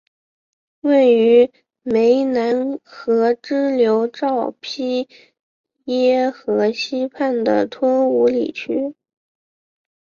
[0.79, 1.51] 位于
[1.83, 5.07] 湄南河支流昭披
[5.85, 8.95] 耶河西畔的吞武里区。